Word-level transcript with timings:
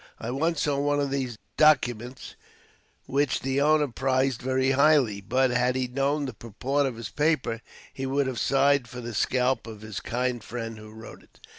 I 0.19 0.31
once 0.31 0.63
saw 0.63 0.79
one 0.79 0.99
of 0.99 1.11
these 1.11 1.37
documents 1.57 2.33
which 3.05 3.41
the 3.41 3.61
owner 3.61 3.87
prized 3.87 4.41
very 4.41 4.71
highly, 4.71 5.21
but, 5.21 5.51
had 5.51 5.75
he 5.75 5.87
known 5.87 6.25
the 6.25 6.33
purport 6.33 6.87
of 6.87 6.95
his 6.95 7.09
paper, 7.09 7.61
he 7.93 8.07
would 8.07 8.25
have 8.25 8.39
sighed 8.39 8.87
for 8.89 8.99
the 8.99 9.13
scalp 9.13 9.67
of 9.67 9.81
his 9.81 9.99
kind 9.99 10.43
friend 10.43 10.79
who 10.79 10.89
wrote 10.89 11.21
it. 11.21 11.39